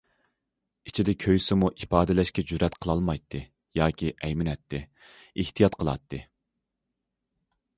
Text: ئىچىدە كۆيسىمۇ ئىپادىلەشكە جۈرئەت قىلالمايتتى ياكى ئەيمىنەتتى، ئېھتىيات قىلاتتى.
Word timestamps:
ئىچىدە 0.91 1.13
كۆيسىمۇ 1.23 1.67
ئىپادىلەشكە 1.83 2.45
جۈرئەت 2.51 2.77
قىلالمايتتى 2.85 3.41
ياكى 3.81 4.09
ئەيمىنەتتى، 4.15 4.81
ئېھتىيات 5.05 5.81
قىلاتتى. 5.83 6.23